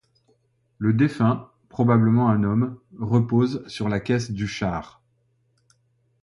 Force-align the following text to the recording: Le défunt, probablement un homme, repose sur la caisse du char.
Le 0.79 0.93
défunt, 0.93 1.51
probablement 1.69 2.27
un 2.29 2.41
homme, 2.43 2.79
repose 2.97 3.63
sur 3.67 3.87
la 3.87 3.99
caisse 3.99 4.31
du 4.31 4.47
char. 4.47 4.99